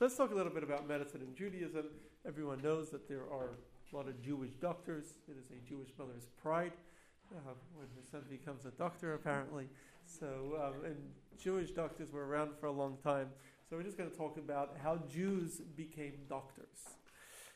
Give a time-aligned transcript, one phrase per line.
[0.00, 1.84] Let's talk a little bit about medicine in Judaism.
[2.26, 3.50] Everyone knows that there are
[3.92, 5.12] a lot of Jewish doctors.
[5.28, 6.72] It is a Jewish mother's pride
[7.36, 9.68] uh, when her son becomes a doctor, apparently.
[10.06, 10.96] So, um, and
[11.38, 13.26] Jewish doctors were around for a long time.
[13.68, 16.96] So we're just going to talk about how Jews became doctors.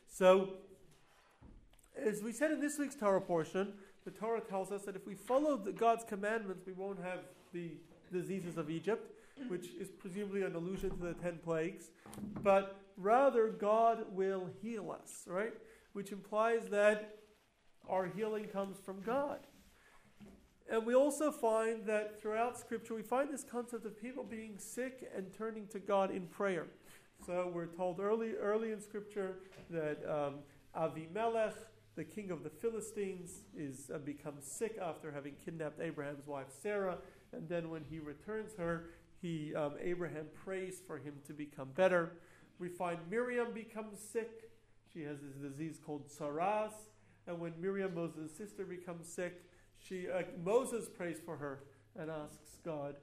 [0.06, 0.50] So,
[1.96, 3.72] as we said in this week's Torah portion,
[4.04, 7.20] the Torah tells us that if we follow the, God's commandments, we won't have
[7.54, 7.70] the
[8.12, 9.13] diseases of Egypt,
[9.48, 11.90] which is presumably an allusion to the ten plagues,
[12.42, 15.52] but rather God will heal us, right?
[15.92, 17.18] Which implies that
[17.88, 19.40] our healing comes from God.
[20.70, 25.10] And we also find that throughout Scripture, we find this concept of people being sick
[25.14, 26.66] and turning to God in prayer.
[27.26, 29.36] So we're told early, early in Scripture
[29.70, 30.36] that um,
[30.76, 31.54] Avimelech,
[31.96, 36.98] the king of the Philistines, is uh, becomes sick after having kidnapped Abraham's wife Sarah,
[37.32, 38.86] and then when he returns her,
[39.24, 42.12] he um, Abraham prays for him to become better.
[42.58, 44.50] We find Miriam becomes sick.
[44.92, 46.74] She has this disease called tzaraas.
[47.26, 49.42] and when Miriam, Moses' sister, becomes sick,
[49.78, 51.60] she uh, Moses prays for her
[51.98, 52.96] and asks God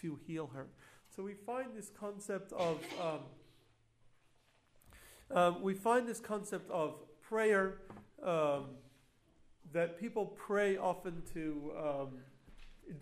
[0.00, 0.68] to heal her.
[1.14, 3.20] So we find this concept of um,
[5.36, 7.82] um, we find this concept of prayer
[8.22, 8.68] um,
[9.74, 12.08] that people pray often to um,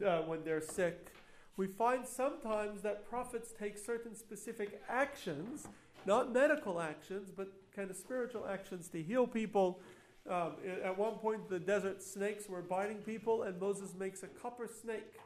[0.05, 1.12] uh, when they're sick.
[1.56, 5.69] We find sometimes that prophets take certain specific actions,
[6.05, 9.80] not medical actions, but kind of spiritual actions to heal people.
[10.28, 14.69] Um, at one point, the desert snakes were biting people, and Moses makes a copper
[14.69, 15.20] snake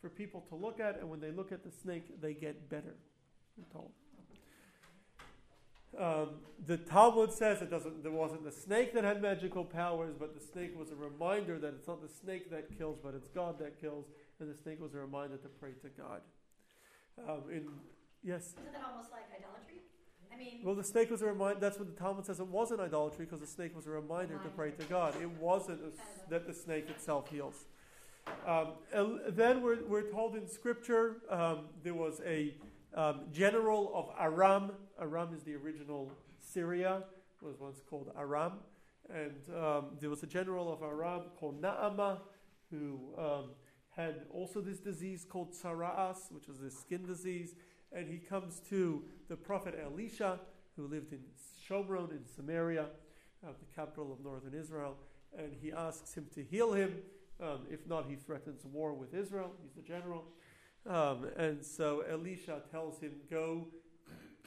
[0.00, 2.94] for people to look at, and when they look at the snake, they get better.
[3.72, 3.90] Told.
[5.98, 6.28] Um,
[6.66, 8.02] the Talmud says it doesn't.
[8.02, 11.74] There wasn't the snake that had magical powers, but the snake was a reminder that
[11.74, 14.06] it's not the snake that kills, but it's God that kills,
[14.40, 16.20] and the snake was a reminder to pray to God.
[17.28, 17.68] Um, in
[18.22, 18.54] yes.
[18.60, 19.82] Isn't that almost like idolatry?
[20.32, 21.60] I mean, well, the snake was a reminder.
[21.60, 22.40] That's what the Talmud says.
[22.40, 25.14] It wasn't idolatry because the snake was a reminder to pray to God.
[25.20, 27.66] It wasn't a, that the snake itself heals.
[28.46, 28.68] Um,
[29.28, 32.54] then we're, we're told in Scripture um, there was a
[32.94, 34.72] um, general of Aram.
[35.00, 37.02] Aram is the original Syria.
[37.42, 38.52] It was once called Aram,
[39.10, 42.18] and um, there was a general of Aram called Naaman
[42.70, 43.44] who um,
[43.96, 47.54] had also this disease called tzaraas, which was this skin disease
[47.94, 50.40] and he comes to the prophet Elisha,
[50.76, 51.20] who lived in
[51.68, 52.86] Shomron in Samaria,
[53.44, 54.96] uh, the capital of northern Israel,
[55.36, 56.94] and he asks him to heal him.
[57.40, 59.52] Um, if not, he threatens war with Israel.
[59.62, 60.24] He's the general.
[60.88, 63.66] Um, and so Elisha tells him, Go,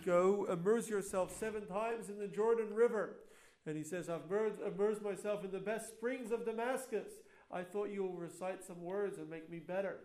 [0.05, 3.17] go immerse yourself seven times in the Jordan River.
[3.65, 4.21] And he says, I've
[4.65, 7.07] immersed myself in the best springs of Damascus.
[7.51, 9.97] I thought you will recite some words and make me better.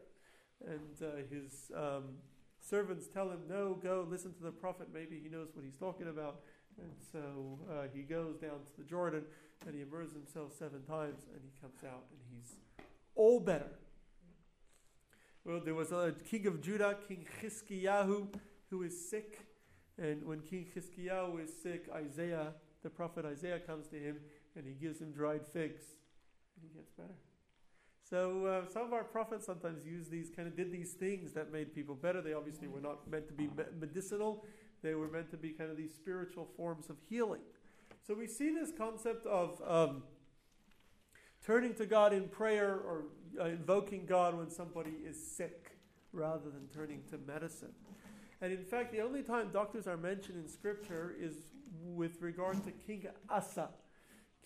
[0.67, 2.05] And uh, his um,
[2.61, 4.89] servants tell him, No, go listen to the prophet.
[4.93, 6.41] Maybe he knows what he's talking about.
[6.79, 9.25] And so uh, he goes down to the Jordan
[9.67, 12.56] and he immerses himself seven times and he comes out and he's
[13.15, 13.71] all better.
[15.45, 18.29] Well, there was a king of Judah, King Chizkiyahu,
[18.71, 19.41] who is sick.
[19.99, 24.19] And when King Chizkiyahu is sick, Isaiah, the prophet Isaiah, comes to him
[24.56, 25.83] and he gives him dried figs
[26.56, 27.15] and he gets better.
[28.10, 31.53] So uh, some of our prophets sometimes use these kind of did these things that
[31.53, 32.21] made people better.
[32.21, 33.48] They obviously were not meant to be
[33.78, 34.44] medicinal.
[34.82, 37.43] They were meant to be kind of these spiritual forms of healing.
[38.04, 40.03] So we see this concept of um,
[41.47, 43.04] turning to God in prayer or
[43.41, 45.76] uh, invoking God when somebody is sick
[46.12, 47.72] rather than turning to medicine.
[48.41, 51.34] And in fact, the only time doctors are mentioned in Scripture is
[51.84, 53.69] with regard to King Asa.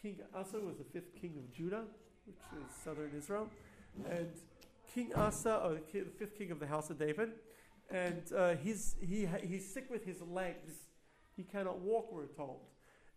[0.03, 1.85] King Asa was the fifth king of Judah
[2.27, 3.49] which is southern Israel,
[4.09, 4.31] and
[4.95, 7.33] King Asa, or the fifth king of the house of David,
[7.91, 10.73] and uh, he's, he, he's sick with his legs.
[11.37, 12.61] He cannot walk, we're told.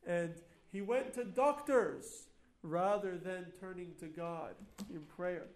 [0.05, 0.33] And
[0.71, 2.27] he went to doctors
[2.63, 4.55] rather than turning to God
[4.89, 5.47] in prayer.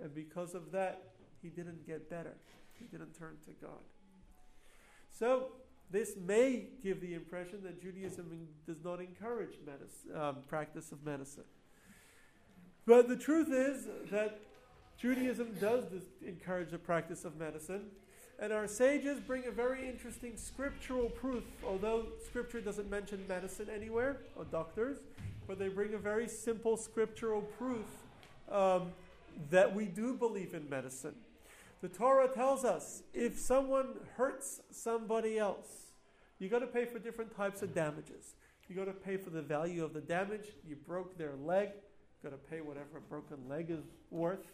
[0.00, 2.34] And because of that, he didn't get better.
[2.74, 3.80] He didn't turn to God.
[5.10, 5.52] So,
[5.90, 11.44] this may give the impression that Judaism does not encourage medicine, um, practice of medicine.
[12.86, 14.40] But the truth is that
[14.98, 15.84] Judaism does
[16.24, 17.86] encourage the practice of medicine.
[18.38, 24.18] And our sages bring a very interesting scriptural proof, although scripture doesn't mention medicine anywhere
[24.36, 24.98] or doctors,
[25.46, 27.86] but they bring a very simple scriptural proof
[28.50, 28.92] um,
[29.50, 31.14] that we do believe in medicine.
[31.82, 35.92] The Torah tells us if someone hurts somebody else,
[36.38, 38.34] you got to pay for different types of damages.
[38.68, 40.46] You got to pay for the value of the damage.
[40.66, 41.70] You broke their leg,
[42.22, 44.52] got to pay whatever a broken leg is worth,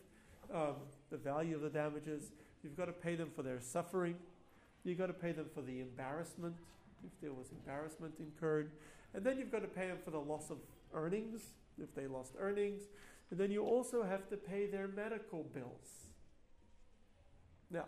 [0.54, 0.76] um,
[1.10, 2.32] the value of the damages.
[2.62, 4.16] You've got to pay them for their suffering.
[4.84, 6.56] You've got to pay them for the embarrassment
[7.04, 8.70] if there was embarrassment incurred.
[9.14, 10.58] And then you've got to pay them for the loss of
[10.94, 11.42] earnings,
[11.80, 12.82] if they lost earnings.
[13.30, 16.08] And then you also have to pay their medical bills.
[17.70, 17.84] Now,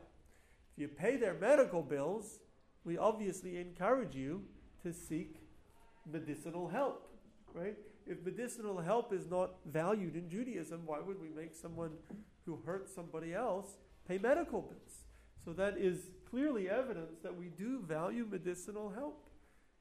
[0.76, 2.40] if you pay their medical bills,
[2.84, 4.42] we obviously encourage you
[4.82, 5.36] to seek
[6.10, 7.08] medicinal help,
[7.54, 7.76] right?
[8.10, 11.92] If medicinal help is not valued in Judaism, why would we make someone
[12.44, 13.76] who hurt somebody else
[14.08, 15.04] pay medical bills?
[15.44, 19.28] So that is clearly evidence that we do value medicinal help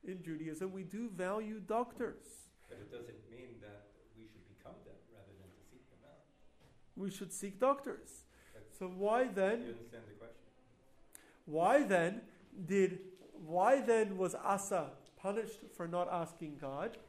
[0.08, 0.72] in Judaism.
[0.72, 2.24] We do value doctors.
[2.70, 6.22] But it doesn't mean that we should become them rather than to seek them out.
[6.96, 8.26] We should seek doctors.
[8.54, 9.64] That's- So why then?
[9.64, 10.46] You understand the question?
[11.46, 12.22] Why then
[12.68, 13.00] did
[13.34, 17.00] why then was Asa punished for not asking God?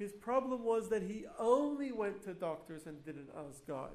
[0.00, 3.90] His problem was that he only went to doctors and didn't ask God.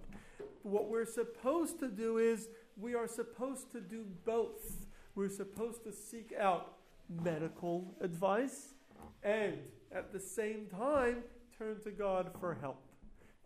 [0.62, 2.48] What we're supposed to do is
[2.78, 4.86] we are supposed to do both.
[5.16, 6.74] We're supposed to seek out
[7.10, 8.76] medical advice
[9.24, 9.58] and
[9.92, 11.24] at the same time
[11.58, 12.84] turn to God for help.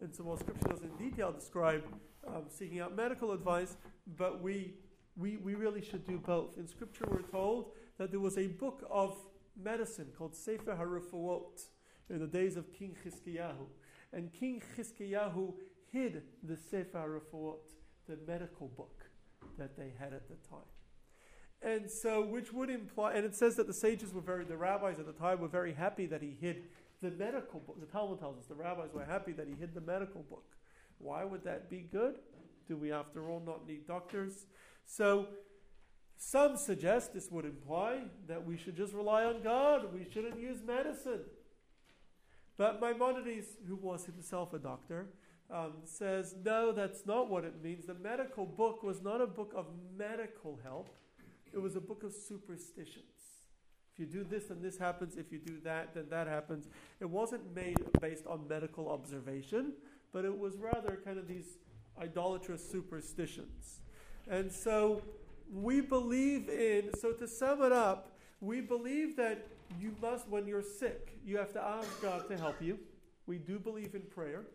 [0.02, 1.86] And so while Scripture doesn't in detail describe
[2.28, 3.78] um, seeking out medical advice,
[4.18, 4.74] but we,
[5.16, 6.58] we, we really should do both.
[6.58, 9.16] In Scripture, we're told that there was a book of
[9.56, 11.62] medicine called Sefer HaRefuot
[12.10, 13.68] in the days of King Chizkiyahu.
[14.14, 15.54] And King Chizkiyahu
[15.92, 17.58] hid the Sefer HaRefuot,
[18.08, 19.06] the medical book
[19.58, 20.66] that they had at the time.
[21.62, 24.98] And so, which would imply, and it says that the sages were very, the rabbis
[24.98, 26.64] at the time were very happy that he hid
[27.02, 27.80] the medical book.
[27.80, 30.56] The Talmud tells us the rabbis were happy that he hid the medical book.
[31.00, 32.16] Why would that be good?
[32.68, 34.46] Do we, after all, not need doctors?
[34.86, 35.28] So,
[36.18, 39.94] some suggest this would imply that we should just rely on God.
[39.94, 41.22] We shouldn't use medicine.
[42.60, 45.08] But Maimonides, who was himself a doctor,
[45.50, 47.86] um, says no, that's not what it means.
[47.86, 49.68] The medical book was not a book of
[49.98, 50.90] medical help,
[51.54, 53.06] it was a book of superstitions.
[53.94, 55.16] If you do this, then this happens.
[55.16, 56.68] If you do that, then that happens.
[57.00, 59.72] It wasn't made based on medical observation,
[60.12, 61.58] but it was rather kind of these
[61.98, 63.80] idolatrous superstitions.
[64.30, 65.02] And so
[65.52, 69.48] we believe in, so to sum it up, we believe that
[69.80, 72.80] you must, when you're sick, you have to ask God to help you.
[73.26, 74.46] We do believe in prayer.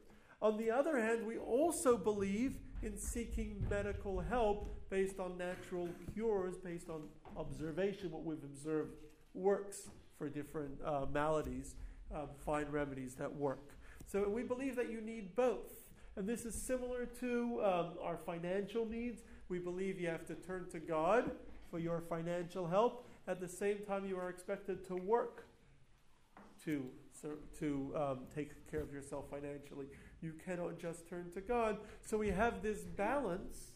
[0.43, 6.57] On the other hand, we also believe in seeking medical help based on natural cures,
[6.59, 7.03] based on
[7.37, 8.95] observation, what we've observed
[9.33, 9.89] works
[10.19, 11.77] for different uh, maladies,
[12.15, 13.71] um, find remedies that work.
[14.07, 15.85] So we believe that you need both.
[16.17, 19.23] And this is similar to um, our financial needs.
[19.49, 21.31] We believe you have to turn to God
[21.71, 23.04] for your financial help.
[23.27, 25.47] At the same time, you are expected to work
[26.65, 26.85] to,
[27.59, 29.87] to um, take care of yourself financially.
[30.21, 31.79] You cannot just turn to God.
[32.05, 33.73] So we have this balance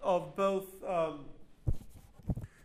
[0.00, 0.66] of both.
[0.86, 1.26] Um,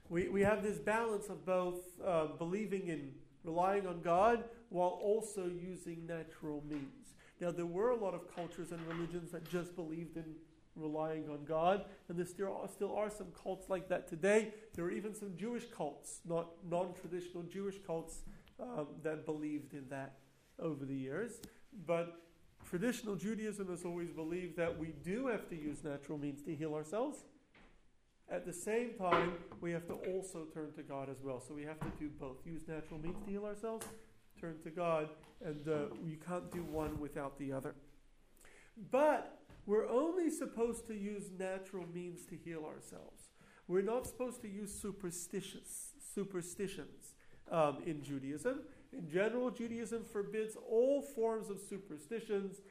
[0.09, 3.11] we, we have this balance of both uh, believing in
[3.43, 7.13] relying on God while also using natural means.
[7.39, 10.35] Now, there were a lot of cultures and religions that just believed in
[10.81, 14.53] relying on God, and there still are, still are some cults like that today.
[14.73, 18.23] There are even some Jewish cults, not non traditional Jewish cults,
[18.59, 20.15] um, that believed in that
[20.59, 21.39] over the years.
[21.85, 22.21] But
[22.69, 26.73] traditional Judaism has always believed that we do have to use natural means to heal
[26.73, 27.19] ourselves.
[28.31, 31.39] At the same time, we have to also turn to God as well.
[31.39, 33.87] So we have to do both use natural means to heal ourselves,
[34.39, 35.09] turn to God,
[35.43, 37.73] and uh, you can't do one without the other.
[38.91, 43.29] But we're only supposed to use natural means to heal ourselves.
[43.67, 47.13] We're not supposed to use superstitious superstitions
[47.51, 48.61] um, in Judaism.
[48.91, 52.61] In general, Judaism forbids all forms of superstitions,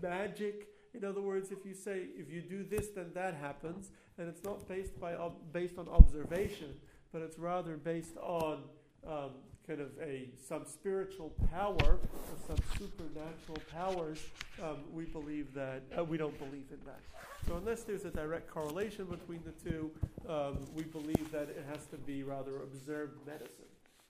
[0.00, 0.68] magic.
[0.94, 4.44] In other words, if you say if you do this, then that happens, and it's
[4.44, 5.16] not based by
[5.52, 6.74] based on observation,
[7.12, 8.62] but it's rather based on
[9.06, 9.30] um,
[9.66, 14.20] kind of a some spiritual power or some supernatural powers.
[14.62, 17.00] Um, we believe that uh, we don't believe in that.
[17.46, 19.90] So unless there's a direct correlation between the two,
[20.28, 23.64] um, we believe that it has to be rather observed medicine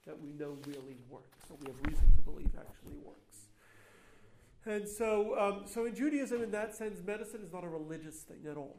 [0.07, 3.21] that we know really works, or we have reason to believe actually works.
[4.67, 8.51] And so, um, so in Judaism, in that sense, medicine is not a religious thing
[8.51, 8.77] at all.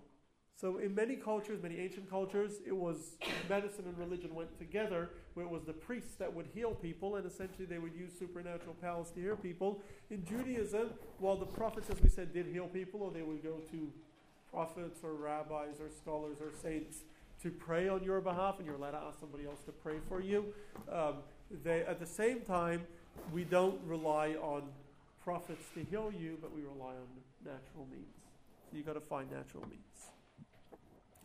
[0.60, 3.18] So in many cultures, many ancient cultures, it was
[3.50, 7.26] medicine and religion went together, where it was the priests that would heal people, and
[7.26, 9.82] essentially they would use supernatural powers to heal people.
[10.10, 13.58] In Judaism, while the prophets, as we said, did heal people, or they would go
[13.72, 13.92] to
[14.50, 17.00] prophets or rabbis or scholars or saints
[17.44, 20.22] to pray on your behalf, and you're allowed to ask somebody else to pray for
[20.22, 20.46] you.
[20.90, 21.16] Um,
[21.66, 22.84] they, at the same time,
[23.34, 24.64] we don't rely on
[25.22, 27.08] prophets to heal you, but we rely on
[27.44, 28.16] natural means.
[28.72, 30.16] So you've got to find natural means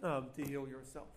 [0.02, 1.08] um, to heal yourself.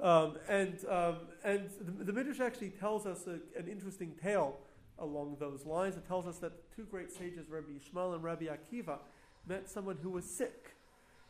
[0.00, 4.56] Um, and um, and the, the Midrash actually tells us a, an interesting tale
[4.98, 5.96] along those lines.
[5.96, 8.98] It tells us that two great sages, Rabbi Yishmael and Rabbi Akiva,
[9.46, 10.74] met someone who was sick.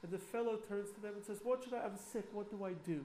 [0.02, 1.78] And the fellow turns to them and says, What should I?
[1.78, 2.26] I'm sick.
[2.32, 3.04] What do I do?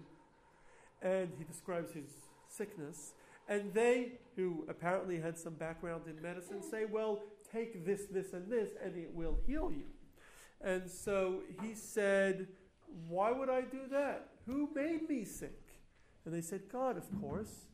[1.01, 2.09] And he describes his
[2.49, 3.13] sickness.
[3.47, 7.19] And they, who apparently had some background in medicine, say, Well,
[7.51, 9.85] take this, this, and this, and it will heal you.
[10.61, 12.47] And so he said,
[13.07, 14.29] Why would I do that?
[14.45, 15.61] Who made me sick?
[16.25, 17.67] And they said, God, of course.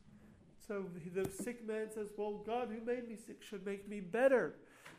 [0.66, 4.54] So the sick man says, Well, God who made me sick should make me better.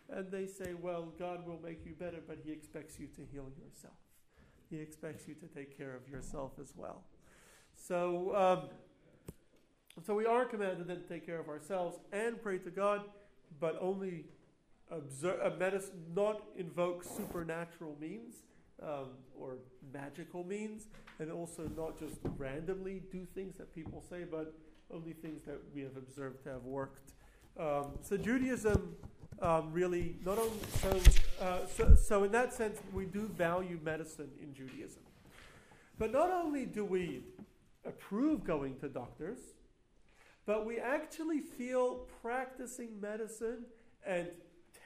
[0.09, 3.49] And they say, Well, God will make you better, but He expects you to heal
[3.57, 3.95] yourself.
[4.69, 7.03] He expects you to take care of yourself as well.
[7.75, 8.69] So, um,
[10.05, 13.01] so we are commanded then to take care of ourselves and pray to God,
[13.59, 14.25] but only
[14.91, 18.35] observe, medicine, not invoke supernatural means
[18.81, 19.57] um, or
[19.93, 20.87] magical means,
[21.19, 24.53] and also not just randomly do things that people say, but
[24.93, 27.13] only things that we have observed to have worked.
[27.59, 28.95] Um, so Judaism
[29.41, 31.01] um, really not only so,
[31.41, 35.01] uh, so so in that sense we do value medicine in Judaism,
[35.97, 37.23] but not only do we
[37.85, 39.39] approve going to doctors,
[40.45, 43.65] but we actually feel practicing medicine
[44.05, 44.27] and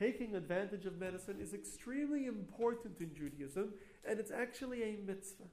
[0.02, 3.72] taking advantage of medicine is extremely important in Judaism,
[4.04, 5.44] and it's actually a mitzvah.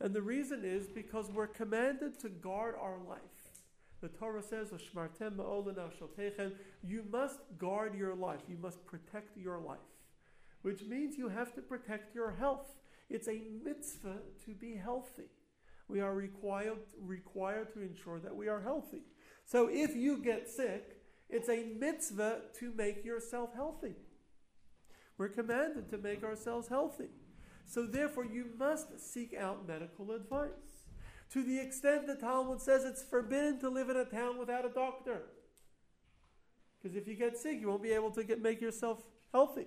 [0.00, 3.20] And the reason is because we're commanded to guard our life.
[4.00, 4.72] The Torah says,
[6.82, 8.40] You must guard your life.
[8.48, 9.78] You must protect your life,
[10.62, 12.76] which means you have to protect your health.
[13.10, 15.28] It's a mitzvah to be healthy.
[15.88, 19.02] We are required, required to ensure that we are healthy.
[19.44, 20.95] So if you get sick,
[21.28, 23.94] it's a mitzvah to make yourself healthy.
[25.18, 27.08] We're commanded to make ourselves healthy.
[27.64, 30.50] So therefore, you must seek out medical advice.
[31.32, 34.68] To the extent the Talmud says it's forbidden to live in a town without a
[34.68, 35.22] doctor.
[36.80, 39.02] Because if you get sick, you won't be able to get, make yourself
[39.32, 39.66] healthy.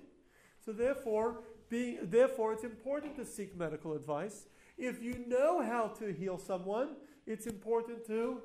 [0.63, 4.45] So therefore, being, therefore, it's important to seek medical advice.
[4.77, 6.95] If you know how to heal someone,
[7.27, 8.41] it's important to,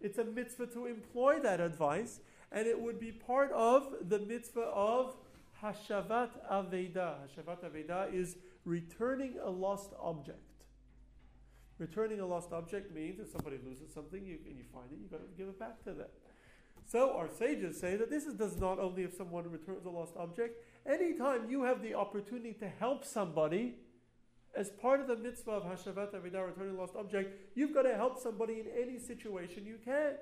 [0.00, 2.20] it's a mitzvah to employ that advice,
[2.52, 5.16] and it would be part of the mitzvah of
[5.62, 7.14] Hashavat Aveda.
[7.26, 10.38] Hashavat Aveda is returning a lost object.
[11.78, 15.10] Returning a lost object means if somebody loses something you, and you find it, you've
[15.10, 16.08] got to give it back to them.
[16.86, 20.12] So our sages say that this is, does not only if someone returns a lost
[20.16, 23.74] object, anytime you have the opportunity to help somebody,
[24.56, 27.94] as part of the mitzvah of Hashavat Aveda, returning a lost object, you've got to
[27.94, 30.14] help somebody in any situation you can.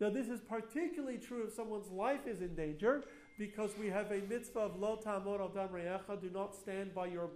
[0.00, 3.04] Now, this is particularly true if someone's life is in danger,
[3.38, 5.68] because we have a mitzvah of lo ta'amod al dam
[6.20, 7.30] do not stand by your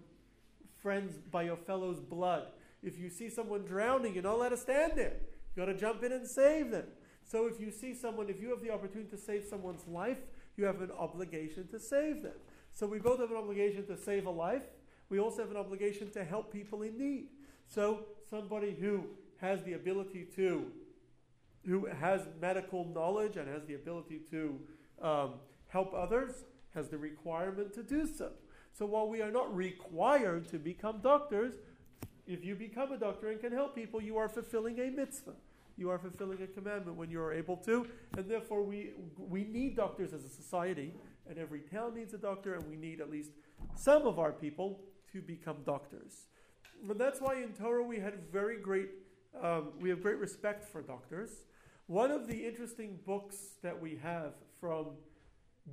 [0.82, 2.48] friends, by your fellow's blood.
[2.82, 5.14] If you see someone drowning, you're not allowed to stand there.
[5.54, 6.86] You've got to jump in and save them.
[7.24, 10.18] So if you see someone, if you have the opportunity to save someone's life,
[10.56, 12.34] you have an obligation to save them.
[12.72, 14.64] So we both have an obligation to save a life.
[15.08, 17.28] We also have an obligation to help people in need.
[17.66, 19.04] So somebody who
[19.40, 20.66] has the ability to,
[21.66, 24.60] who has medical knowledge and has the ability to
[25.02, 25.34] um,
[25.68, 26.44] help others,
[26.74, 28.30] has the requirement to do so.
[28.72, 31.54] So while we are not required to become doctors,
[32.26, 35.34] if you become a doctor and can help people, you are fulfilling a mitzvah.
[35.78, 37.86] You are fulfilling a commandment when you are able to,
[38.16, 40.94] and therefore we we need doctors as a society,
[41.28, 43.30] and every town needs a doctor, and we need at least
[43.74, 44.80] some of our people
[45.12, 46.26] to become doctors.
[46.88, 48.90] And that's why in Torah we had very great
[49.42, 51.30] um, we have great respect for doctors.
[51.88, 54.88] One of the interesting books that we have from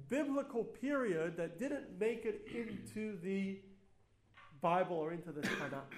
[0.10, 3.62] biblical period that didn't make it into the
[4.62, 5.92] Bible or into the Tanakh.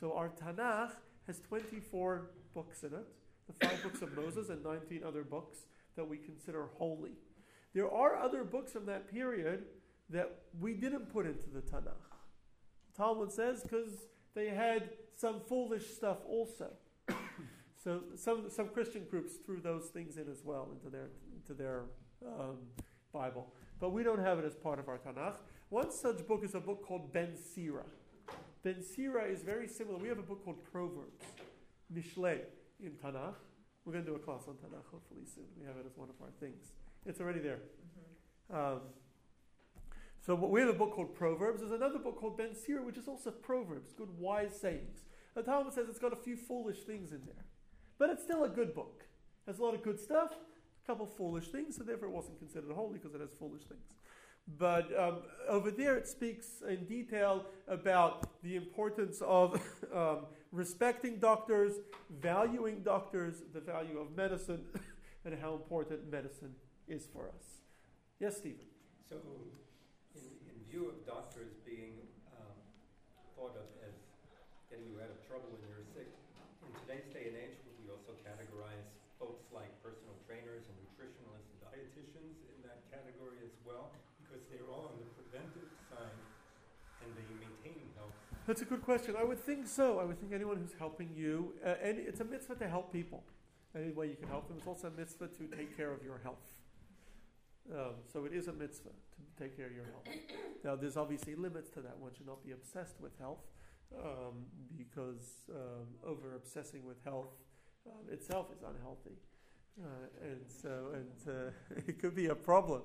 [0.00, 0.92] So our Tanakh
[1.26, 3.06] has 24 books in it,
[3.46, 5.58] the five books of Moses and 19 other books
[5.96, 7.12] that we consider holy.
[7.74, 9.64] There are other books from that period
[10.10, 12.15] that we didn't put into the Tanakh.
[12.96, 16.70] Talmud says because they had some foolish stuff also.
[17.82, 21.82] so some some Christian groups threw those things in as well into their into their
[22.26, 22.58] um,
[23.12, 25.36] Bible, but we don't have it as part of our Tanakh.
[25.68, 27.84] One such book is a book called Ben Sira.
[28.62, 29.98] Ben Sira is very similar.
[29.98, 31.24] We have a book called Proverbs,
[31.92, 32.40] Mishle
[32.80, 33.34] in Tanakh.
[33.84, 35.44] We're going to do a class on Tanakh hopefully soon.
[35.58, 36.72] We have it as one of our things.
[37.04, 37.58] It's already there.
[38.50, 38.56] Mm-hmm.
[38.56, 38.80] Um,
[40.26, 41.60] so we have a book called Proverbs.
[41.60, 45.04] There's another book called Ben Sira, which is also Proverbs, good wise sayings.
[45.36, 47.44] The Talmud says it's got a few foolish things in there,
[47.96, 49.04] but it's still a good book.
[49.46, 52.40] It has a lot of good stuff, a couple foolish things, so therefore it wasn't
[52.40, 53.94] considered holy because it has foolish things.
[54.58, 55.18] But um,
[55.48, 59.60] over there, it speaks in detail about the importance of
[59.94, 61.74] um, respecting doctors,
[62.10, 64.64] valuing doctors, the value of medicine,
[65.24, 66.54] and how important medicine
[66.88, 67.44] is for us.
[68.18, 68.66] Yes, Stephen.
[69.08, 69.16] So,
[70.70, 71.94] view of doctors being
[72.34, 72.56] um,
[73.38, 73.94] thought of as
[74.70, 76.10] getting you out of trouble when you're sick,
[76.66, 78.86] in today's day and age, we also categorize
[79.18, 83.94] folks like personal trainers and nutritionalists and dietitians in that category as well?
[84.18, 86.18] Because they're all on the preventive side
[87.06, 88.14] and they maintain health.
[88.46, 89.14] That's a good question.
[89.14, 89.98] I would think so.
[89.98, 93.22] I would think anyone who's helping you, uh, and it's a mitzvah to help people.
[93.74, 94.56] Any way you can help them.
[94.58, 96.42] It's also a mitzvah to take care of your health.
[97.72, 100.06] Um, so it is a mitzvah to take care of your health.
[100.64, 101.96] Now, there's obviously limits to that.
[101.96, 103.44] One should not be obsessed with health
[103.94, 104.46] um,
[104.76, 107.30] because um, over obsessing with health
[107.86, 109.16] um, itself is unhealthy,
[109.80, 109.86] uh,
[110.22, 111.50] and so and uh,
[111.86, 112.82] it could be a problem.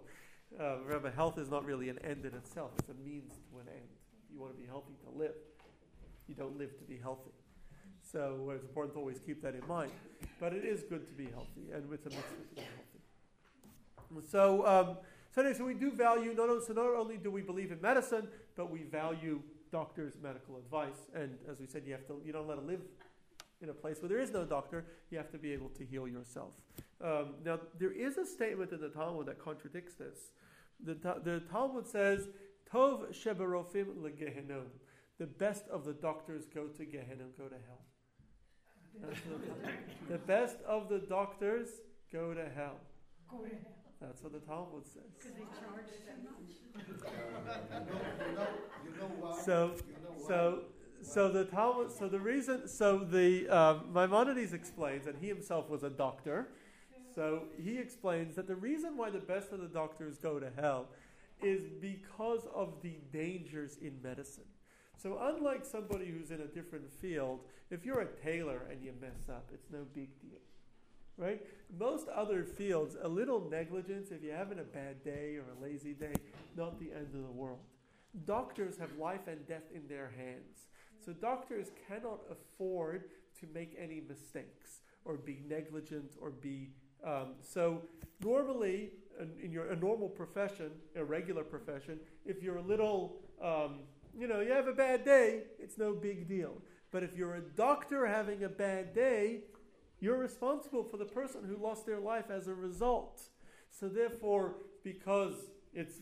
[0.59, 3.67] Uh, remember, health is not really an end in itself; it's a means to an
[3.67, 3.89] end.
[4.23, 5.33] If you want to be healthy to live,
[6.27, 7.31] you don't live to be healthy.
[8.11, 9.91] So it's important to always keep that in mind.
[10.39, 12.90] But it is good to be healthy, and it's a mitzvah to be healthy.
[14.30, 14.98] So, um,
[15.34, 17.82] so, anyway, so we do value, not only, so not only do we believe in
[17.82, 21.10] medicine, but we value doctors' medical advice.
[21.16, 22.82] And as we said, you, have to, you don't let to live
[23.62, 26.08] in a place where there is no doctor, you have to be able to heal
[26.08, 26.54] yourself.
[27.04, 30.32] Um, now, there is a statement in the Talmud that contradicts this.
[30.84, 32.28] The, the Talmud says,
[32.72, 34.66] Tov sheberofim legehenom.
[35.20, 39.12] The best of the doctors go to Gehenna, go to hell.
[40.10, 41.70] the best of the doctors
[42.12, 42.80] go to hell.
[43.30, 43.80] Go to hell.
[44.01, 45.03] That's what the Talmud says.
[45.20, 45.86] Because they charge
[48.98, 49.46] so much.
[49.46, 49.75] so,
[50.27, 50.63] so,
[51.03, 51.91] so the Talmud.
[51.91, 52.67] So the reason.
[52.67, 56.48] So the um, Maimonides explains, and he himself was a doctor.
[57.13, 60.88] So he explains that the reason why the best of the doctors go to hell
[61.41, 64.46] is because of the dangers in medicine.
[64.98, 69.29] So unlike somebody who's in a different field, if you're a tailor and you mess
[69.29, 70.39] up, it's no big deal
[71.22, 71.46] right?
[71.80, 75.94] Most other fields, a little negligence, if you're having a bad day or a lazy
[75.94, 76.16] day,
[76.57, 77.60] not the end of the world.
[78.25, 80.68] Doctors have life and death in their hands.
[81.05, 83.05] So doctors cannot afford
[83.40, 86.72] to make any mistakes or be negligent or be.
[87.05, 87.84] Um, so
[88.24, 88.90] normally,
[89.42, 93.81] in, your a normal profession, a regular profession, if you're a little, um,
[94.18, 96.57] you know, you have a bad day, it's no big deal.
[96.92, 99.42] But if you're a doctor having a bad day,
[100.01, 103.22] you're responsible for the person who lost their life as a result.
[103.70, 105.35] So, therefore, because
[105.74, 106.01] it's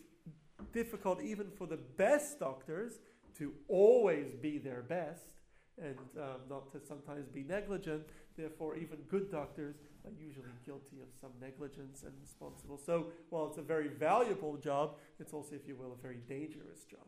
[0.73, 2.99] difficult even for the best doctors
[3.37, 5.33] to always be their best
[5.77, 8.03] and um, not to sometimes be negligent,
[8.35, 12.77] therefore, even good doctors are usually guilty of some negligence and responsible.
[12.77, 16.85] So, while it's a very valuable job, it's also, if you will, a very dangerous
[16.89, 17.05] job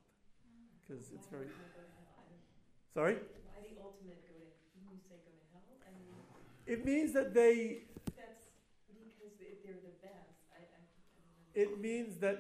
[0.91, 1.47] because it's very.
[2.93, 3.15] Sorry?
[3.15, 4.19] Why the ultimate
[6.65, 7.84] it means that they.
[8.15, 8.45] That's
[8.88, 10.36] because they're the best.
[10.54, 12.39] I, I, it means that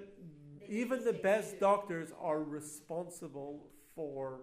[0.67, 4.41] even the best doctors are responsible for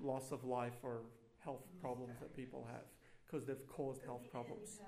[0.00, 1.02] loss of life or
[1.38, 2.84] health problems that people have
[3.26, 4.80] because they've caused health problems.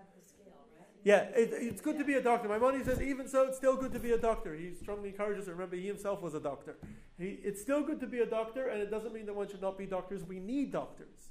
[1.03, 2.49] Yeah, it, it's good to be a doctor.
[2.49, 4.55] Maimonides says, even so, it's still good to be a doctor.
[4.55, 5.53] He strongly encourages it.
[5.53, 6.77] Remember, he himself was a doctor.
[7.19, 9.63] He, it's still good to be a doctor, and it doesn't mean that one should
[9.63, 10.25] not be doctors.
[10.25, 11.30] We need doctors.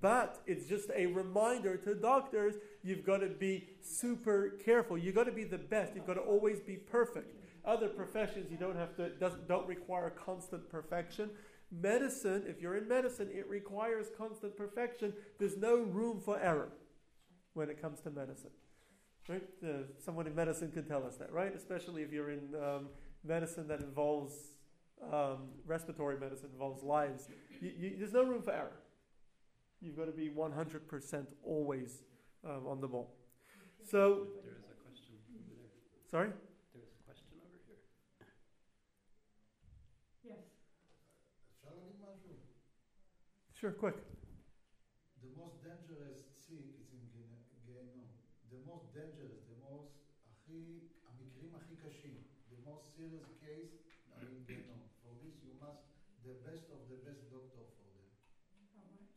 [0.00, 4.98] But it's just a reminder to doctors you've got to be super careful.
[4.98, 5.94] You've got to be the best.
[5.94, 7.34] You've got to always be perfect.
[7.64, 11.30] Other professions, you don't have to, doesn't, don't require constant perfection.
[11.70, 15.12] Medicine, if you're in medicine, it requires constant perfection.
[15.38, 16.70] There's no room for error
[17.54, 18.50] when it comes to medicine.
[19.28, 19.42] Right?
[19.64, 19.68] Uh,
[20.04, 21.54] someone in medicine could tell us that, right?
[21.54, 22.86] Especially if you're in um,
[23.24, 24.34] medicine that involves
[25.12, 27.28] um, respiratory medicine, involves lives.
[27.60, 28.76] You, you, there's no room for error.
[29.80, 32.02] You've got to be 100% always
[32.44, 33.14] um, on the ball.
[33.88, 34.28] So.
[34.42, 35.70] There is a question over there.
[36.10, 36.28] Sorry?
[36.74, 37.82] There is a question over here.
[40.24, 40.38] Yes.
[43.58, 43.96] Sure, quick.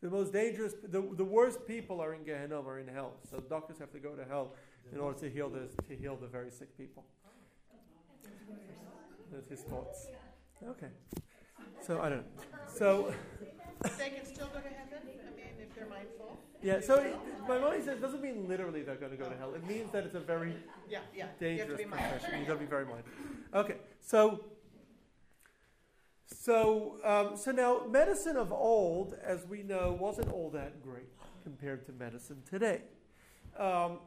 [0.01, 3.13] The most dangerous, the, the worst people are in Gehenna or in hell.
[3.29, 4.53] So doctors have to go to hell
[4.93, 7.03] in order to heal the, to heal the very sick people.
[9.31, 10.07] That's his thoughts.
[10.67, 10.87] Okay.
[11.85, 12.43] So I don't know.
[12.73, 13.13] So.
[13.97, 14.99] they can still go to heaven?
[15.03, 16.39] I mean, if they're mindful?
[16.61, 17.15] Yeah, so it,
[17.47, 19.53] Maimonides says it doesn't mean literally they're going to go to hell.
[19.53, 20.53] It means that it's a very
[20.89, 21.27] yeah, yeah.
[21.39, 22.39] dangerous you profession.
[22.39, 23.11] You've got to be very mindful.
[23.53, 24.43] Okay, so
[26.31, 31.09] so, um, so now medicine of old, as we know, wasn't all that great
[31.43, 32.81] compared to medicine today.
[33.57, 33.99] Um,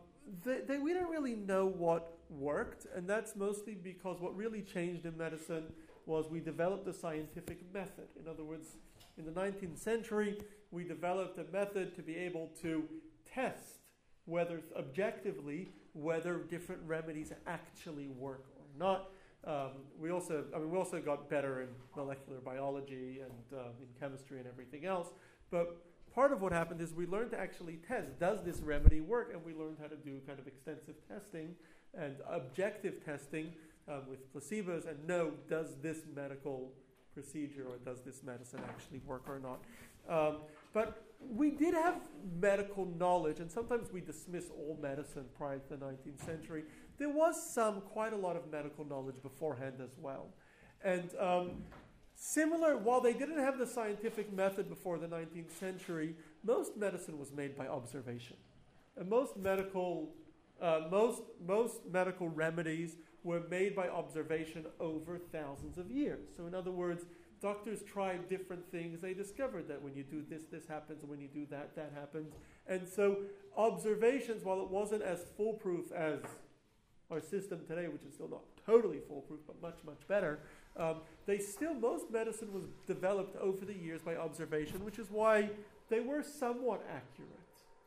[0.45, 5.05] they, they, we don't really know what worked, and that's mostly because what really changed
[5.05, 5.65] in medicine
[6.07, 8.09] was we developed a scientific method.
[8.21, 8.77] In other words,
[9.19, 12.85] in the 19th century, we developed a method to be able to
[13.33, 13.79] test
[14.25, 19.11] whether objectively whether different remedies actually work or not.
[19.45, 23.89] Um, we also, I mean, we also got better in molecular biology and um, in
[23.99, 25.09] chemistry and everything else.
[25.51, 25.83] But
[26.15, 29.33] part of what happened is we learned to actually test: does this remedy work?
[29.33, 31.57] And we learned how to do kind of extensive testing
[31.95, 33.53] and objective testing
[33.89, 36.73] um, with placebos, and know does this medical
[37.15, 39.61] procedure or does this medicine actually work or not.
[40.09, 40.39] Um,
[40.73, 42.01] but we did have
[42.41, 46.65] medical knowledge, and sometimes we dismiss all medicine prior to the 19th century.
[46.99, 50.29] There was some, quite a lot of medical knowledge beforehand as well.
[50.85, 51.51] And um,
[52.15, 57.33] similar, while they didn't have the scientific method before the 19th century, most medicine was
[57.33, 58.37] made by observation.
[58.97, 60.11] And most medical,
[60.61, 66.29] uh, most, most medical remedies were made by observation over thousands of years.
[66.37, 67.05] So, in other words,
[67.41, 69.01] doctors tried different things.
[69.01, 71.93] They discovered that when you do this, this happens, and when you do that, that
[71.95, 72.33] happens.
[72.67, 73.19] And so,
[73.57, 76.21] observations, while it wasn't as foolproof as
[77.12, 80.40] our system today, which is still not totally foolproof, but much, much better,
[80.77, 80.96] um,
[81.27, 85.51] they still, most medicine was developed over the years by observation, which is why
[85.90, 87.31] they were somewhat accurate.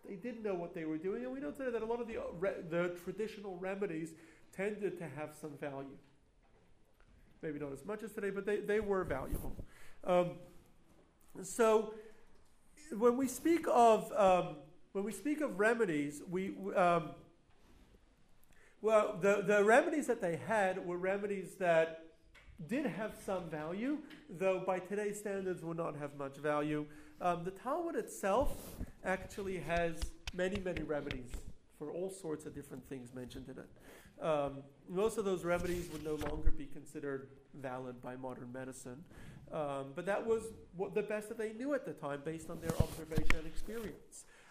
[0.07, 2.07] They did know what they were doing, and we know today that a lot of
[2.07, 4.13] the, uh, the traditional remedies
[4.55, 5.97] tended to have some value.
[7.41, 9.55] Maybe not as much as today, but they, they were valuable.
[10.03, 10.31] Um,
[11.41, 11.95] so
[12.97, 14.57] when we speak of um,
[14.93, 17.09] when we speak of remedies, we um,
[18.85, 22.05] well the, the remedies that they had were remedies that
[22.67, 23.97] did have some value,
[24.29, 26.85] though by today's standards would not have much value.
[27.19, 28.55] Um, the Talmud itself
[29.03, 29.95] actually has
[30.33, 31.31] many, many remedies
[31.77, 34.25] for all sorts of different things mentioned in it.
[34.25, 37.27] Um, most of those remedies would no longer be considered
[37.59, 39.03] valid by modern medicine.
[39.51, 40.43] Um, but that was
[40.75, 43.64] what, the best that they knew at the time based on their observation and experience.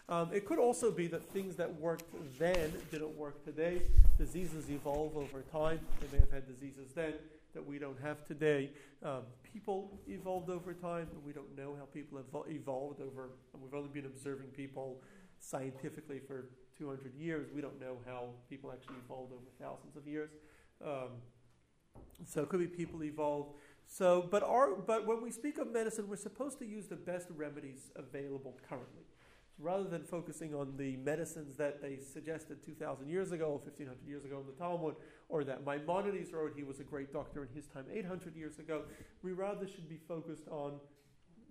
[0.07, 2.05] Um, it could also be that things that worked
[2.37, 3.81] then didn't work today.
[4.17, 5.79] Diseases evolve over time.
[5.99, 7.13] They may have had diseases then
[7.55, 8.69] that we don't have today.
[9.03, 13.29] Um, people evolved over time, and we don't know how people have evolved over.
[13.59, 15.01] we've only been observing people
[15.39, 16.45] scientifically for
[16.77, 17.47] 200 years.
[17.53, 20.29] We don't know how people actually evolved over thousands of years.
[20.85, 21.09] Um,
[22.25, 23.55] so it could be people evolved.
[23.87, 27.27] So, but our, but when we speak of medicine, we're supposed to use the best
[27.35, 29.03] remedies available currently.
[29.57, 34.39] Rather than focusing on the medicines that they suggested 2,000 years ago, 1,500 years ago
[34.41, 34.95] in the Talmud,
[35.29, 38.83] or that Maimonides wrote, he was a great doctor in his time 800 years ago,
[39.23, 40.73] we rather should be focused on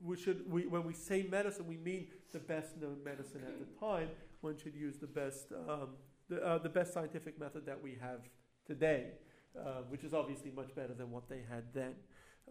[0.05, 3.87] we should, we, when we say medicine, we mean the best known medicine at the
[3.87, 4.09] time.
[4.43, 5.90] One should use the best, um,
[6.29, 8.21] the, uh, the best scientific method that we have
[8.67, 9.12] today,
[9.59, 11.95] uh, which is obviously much better than what they had then.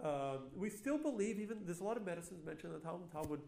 [0.03, 3.11] Um, we still believe, even there's a lot of medicines mentioned in the Talmud.
[3.11, 3.41] Talmud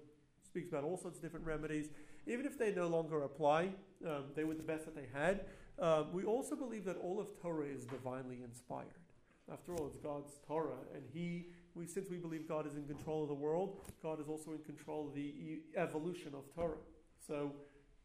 [0.56, 1.90] speaks about all sorts of different remedies.
[2.28, 3.70] Even if they no longer apply,
[4.08, 5.42] um, they were the best that they had.
[5.80, 9.04] Um, we also believe that all of Torah is divinely inspired.
[9.52, 13.24] After all, it's God's Torah, and He we, since we believe God is in control
[13.24, 16.78] of the world, God is also in control of the e- evolution of Torah.
[17.28, 17.52] So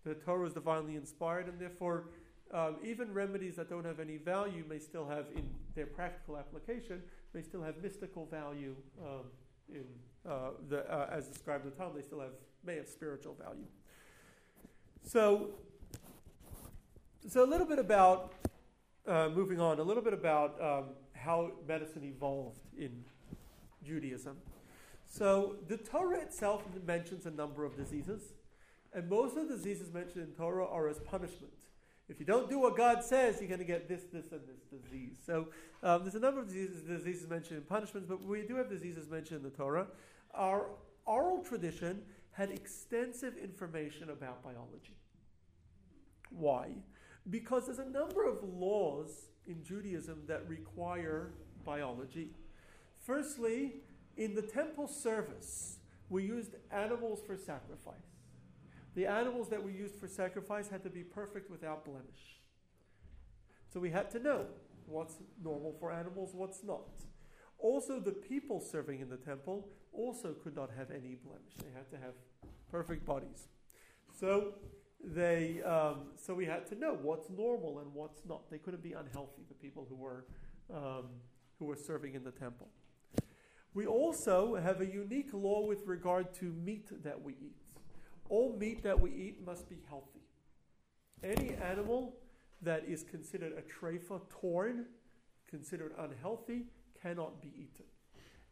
[0.05, 2.07] the Torah is divinely inspired, and therefore,
[2.53, 7.01] um, even remedies that don't have any value may still have, in their practical application,
[7.33, 8.75] may still have mystical value.
[9.01, 9.27] Um,
[9.73, 9.85] in
[10.28, 12.33] uh, the, uh, as described in the Talmud, they still have
[12.64, 13.66] may have spiritual value.
[15.02, 15.50] So,
[17.28, 18.35] so a little bit about
[19.06, 19.78] uh, moving on.
[19.78, 23.04] A little bit about um, how medicine evolved in
[23.83, 24.37] Judaism.
[25.06, 28.35] So the Torah itself mentions a number of diseases,
[28.92, 31.52] and most of the diseases mentioned in Torah are as punishment.
[32.11, 34.81] If you don't do what God says, you're going to get this, this, and this
[34.83, 35.16] disease.
[35.25, 35.46] So
[35.85, 39.09] um, there's a number of diseases, diseases mentioned in punishments, but we do have diseases
[39.09, 39.87] mentioned in the Torah.
[40.35, 40.66] Our
[41.07, 44.96] oral tradition had extensive information about biology.
[46.31, 46.70] Why?
[47.29, 51.31] Because there's a number of laws in Judaism that require
[51.64, 52.31] biology.
[53.05, 53.75] Firstly,
[54.16, 58.10] in the temple service, we used animals for sacrifice.
[58.94, 62.40] The animals that we used for sacrifice had to be perfect without blemish.
[63.72, 64.46] So we had to know
[64.87, 66.88] what's normal for animals, what's not.
[67.59, 71.53] Also, the people serving in the temple also could not have any blemish.
[71.59, 72.14] They had to have
[72.70, 73.48] perfect bodies.
[74.18, 74.55] So
[75.03, 78.50] they, um, so we had to know what's normal and what's not.
[78.50, 79.42] They couldn't be unhealthy.
[79.48, 80.24] The people who were
[80.72, 81.07] um,
[81.59, 82.68] who were serving in the temple.
[83.74, 87.60] We also have a unique law with regard to meat that we eat.
[88.31, 90.23] All meat that we eat must be healthy.
[91.23, 92.14] Any animal
[92.62, 94.87] that is considered a treifa, torn,
[95.49, 96.62] considered unhealthy,
[97.03, 97.85] cannot be eaten.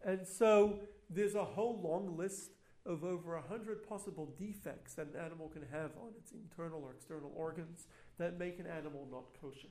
[0.04, 2.50] And so there's a whole long list
[2.84, 6.92] of over a hundred possible defects that an animal can have on its internal or
[6.92, 7.86] external organs
[8.18, 9.68] that make an animal not kosher.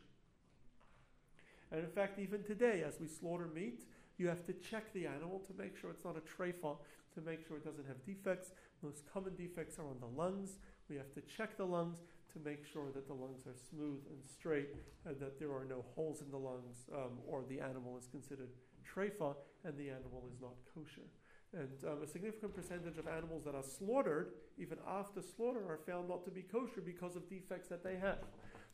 [1.71, 3.83] And in fact, even today, as we slaughter meat,
[4.17, 6.77] you have to check the animal to make sure it's not a treifa,
[7.15, 8.51] to make sure it doesn't have defects.
[8.81, 10.59] Most common defects are on the lungs.
[10.89, 11.99] We have to check the lungs
[12.33, 14.69] to make sure that the lungs are smooth and straight
[15.05, 18.49] and that there are no holes in the lungs um, or the animal is considered
[18.85, 19.35] treifa
[19.65, 21.07] and the animal is not kosher.
[21.53, 26.09] And um, a significant percentage of animals that are slaughtered, even after slaughter, are found
[26.09, 28.19] not to be kosher because of defects that they have.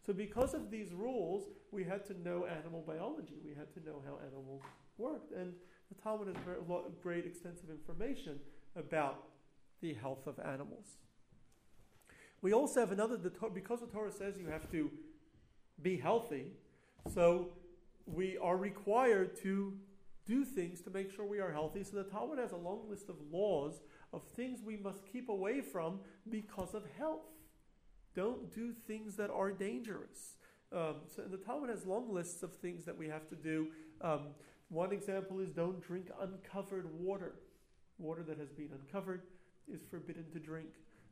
[0.05, 3.35] So, because of these rules, we had to know animal biology.
[3.45, 4.63] We had to know how animals
[4.97, 5.31] worked.
[5.31, 5.53] And
[5.89, 6.57] the Talmud has very,
[7.01, 8.39] great, extensive information
[8.75, 9.25] about
[9.83, 10.97] the health of animals.
[12.41, 14.89] We also have another, the, because the Torah says you have to
[15.81, 16.45] be healthy,
[17.13, 17.49] so
[18.05, 19.73] we are required to
[20.25, 21.83] do things to make sure we are healthy.
[21.83, 23.81] So the Talmud has a long list of laws
[24.13, 27.27] of things we must keep away from because of health.
[28.15, 30.37] Don't do things that are dangerous.
[30.71, 33.67] Um, so the Talmud has long lists of things that we have to do.
[33.99, 34.27] Um,
[34.69, 37.35] one example is don't drink uncovered water.
[37.97, 39.23] Water that has been uncovered
[39.71, 40.69] is forbidden to drink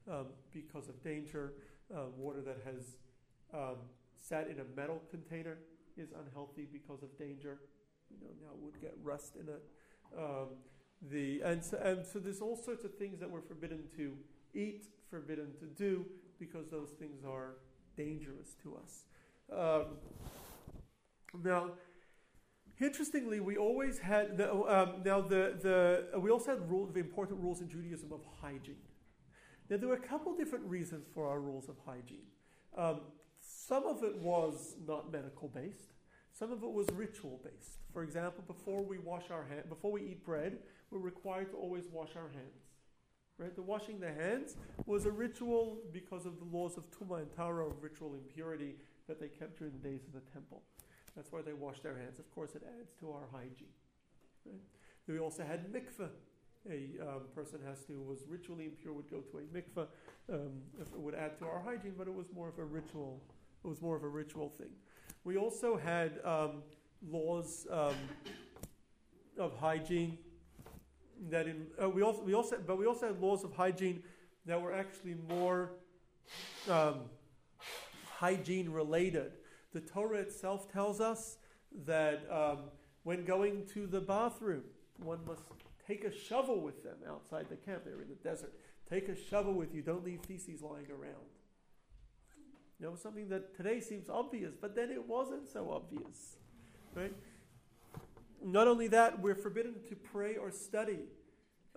[0.10, 1.54] um, because of danger.
[1.94, 2.96] Uh, water that has
[3.54, 3.76] um,
[4.16, 5.58] sat in a metal container
[5.98, 7.60] is unhealthy because of danger.
[8.10, 9.64] You know, now would get rust in it.
[10.18, 10.48] Um,
[11.10, 14.16] the and so, and so there's all sorts of things that we're forbidden to
[14.54, 16.06] eat, forbidden to do,
[16.40, 17.56] because those things are
[17.98, 19.06] dangerous to us.
[19.52, 19.86] Um,
[21.44, 21.72] now,
[22.84, 27.62] interestingly, we always had the, um, now the the we also had rules, important rules
[27.62, 28.76] in Judaism of hygiene.
[29.70, 32.28] Now, there were a couple different reasons for our rules of hygiene.
[32.78, 33.02] Um,
[33.39, 35.94] some of it was not medical based.
[36.34, 37.80] Some of it was ritual based.
[37.94, 40.58] For example, before we wash our hand, before we eat bread,
[40.89, 42.65] we're required to always wash our hands.
[43.38, 43.56] Right?
[43.56, 47.67] The washing the hands was a ritual because of the laws of Tuma and Tahara
[47.67, 48.76] of ritual impurity
[49.08, 50.62] that they kept during the days of the temple.
[51.15, 52.19] That's why they washed their hands.
[52.19, 53.76] Of course, it adds to our hygiene.
[54.45, 54.62] Right?
[55.08, 56.10] We also had mikveh.
[56.69, 59.88] A um, person has to was ritually impure would go to a mikveh.
[60.32, 63.19] Um, it would add to our hygiene, but it was more of a ritual.
[63.63, 64.69] It was more of a ritual thing.
[65.24, 66.62] We also had um,
[67.10, 67.95] laws um,
[69.38, 70.17] of hygiene
[71.30, 74.04] that in uh, we also we also but we also had laws of hygiene
[74.45, 75.71] that were actually more
[76.69, 77.02] um,
[78.10, 79.34] hygiene related.
[79.74, 81.38] The Torah itself tells us
[81.86, 82.60] that um,
[83.04, 84.64] when going to the bathroom,
[84.98, 85.44] one must
[85.88, 87.84] take a shovel with them outside the camp.
[87.86, 88.54] They're in the desert.
[88.90, 89.82] Take a shovel with you.
[89.82, 91.32] Don't leave feces lying around.
[92.80, 96.38] You know, something that today seems obvious, but then it wasn't so obvious.
[96.94, 97.14] Right?
[98.44, 101.00] Not only that, we're forbidden to pray or study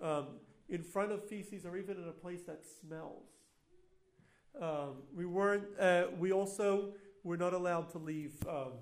[0.01, 0.27] um,
[0.67, 3.27] in front of feces or even in a place that smells.
[4.59, 5.65] Um, we weren't.
[5.79, 6.93] Uh, we also
[7.25, 8.35] were not allowed to leave.
[8.47, 8.73] Um,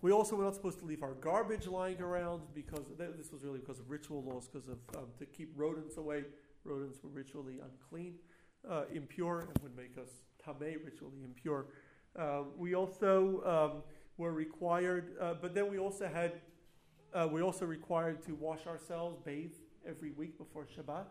[0.00, 3.58] we also were not supposed to leave our garbage lying around because this was really
[3.58, 6.24] because of ritual laws, because of um, to keep rodents away.
[6.64, 8.14] Rodents were ritually unclean,
[8.70, 11.66] uh, impure, and would make us tamei, ritually impure.
[12.16, 13.82] Uh, we also um,
[14.16, 16.40] were required, uh, but then we also had,
[17.14, 19.54] uh, we also required to wash ourselves, bathe
[19.88, 21.06] every week before Shabbat.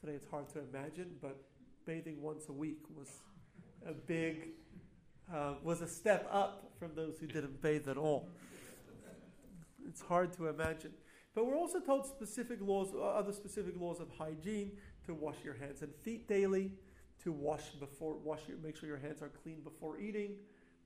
[0.00, 1.42] Today it's hard to imagine, but
[1.86, 3.08] bathing once a week was
[3.86, 4.48] a big,
[5.32, 8.28] uh, was a step up from those who didn't bathe at all.
[9.88, 10.92] It's hard to imagine.
[11.34, 14.72] But we're also told specific laws, uh, other specific laws of hygiene,
[15.06, 16.72] to wash your hands and feet daily,
[17.24, 20.36] to wash before, wash your, make sure your hands are clean before eating,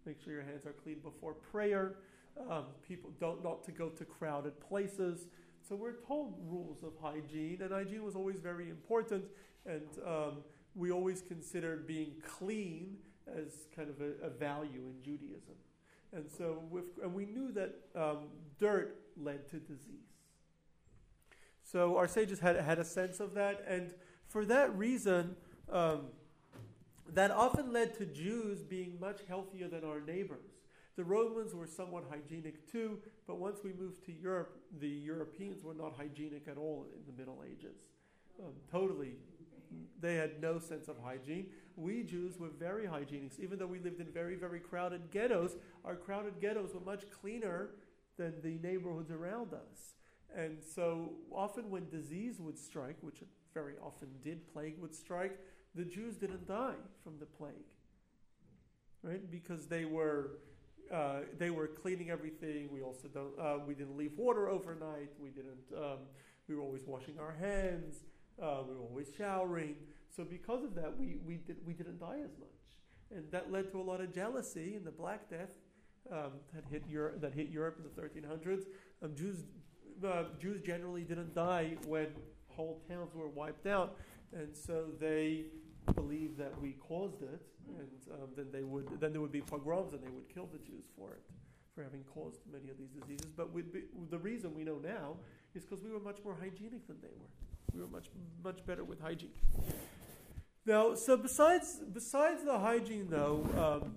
[0.06, 1.96] Make sure your hands are clean before prayer.
[2.48, 5.26] Um, people don't not to go to crowded places.
[5.68, 9.24] So we're told rules of hygiene, and hygiene was always very important.
[9.66, 10.44] And um,
[10.76, 15.54] we always considered being clean as kind of a, a value in Judaism.
[16.12, 20.06] And so, with, and we knew that um, dirt led to disease.
[21.62, 23.92] So our sages had, had a sense of that, and
[24.28, 25.34] for that reason,
[25.70, 26.06] um,
[27.12, 30.46] that often led to Jews being much healthier than our neighbors.
[30.96, 35.74] The Romans were somewhat hygienic too, but once we moved to Europe, the Europeans were
[35.74, 37.76] not hygienic at all in the Middle Ages.
[38.42, 39.12] Um, totally.
[40.00, 41.46] They had no sense of hygiene.
[41.76, 43.32] We Jews were very hygienic.
[43.38, 47.70] Even though we lived in very, very crowded ghettos, our crowded ghettos were much cleaner
[48.16, 49.94] than the neighborhoods around us.
[50.34, 55.38] And so often when disease would strike, which it very often did, plague would strike,
[55.74, 57.54] the Jews didn't die from the plague,
[59.02, 59.30] right?
[59.30, 60.38] Because they were
[60.92, 62.68] uh, they were cleaning everything.
[62.72, 65.10] We also don't uh, we didn't leave water overnight.
[65.20, 65.66] We didn't.
[65.76, 65.98] Um,
[66.48, 67.96] we were always washing our hands.
[68.40, 69.76] Uh, we were always showering.
[70.14, 72.78] So because of that, we we did we didn't die as much,
[73.10, 75.50] and that led to a lot of jealousy and the Black Death
[76.10, 78.64] um, that hit Europe that hit Europe in the 1300s.
[79.02, 79.44] Um, Jews
[80.06, 82.08] uh, Jews generally didn't die when
[82.48, 83.96] whole towns were wiped out,
[84.32, 85.46] and so they
[85.94, 87.42] believed that we caused it,
[87.78, 90.58] and um, then they would then there would be pogroms and they would kill the
[90.58, 91.22] Jews for it,
[91.74, 93.32] for having caused many of these diseases.
[93.36, 95.16] But be, the reason we know now
[95.54, 97.55] is because we were much more hygienic than they were.
[97.76, 98.06] We were much
[98.42, 99.32] much better with hygiene.
[100.64, 103.94] Now, so besides besides the hygiene, though, um,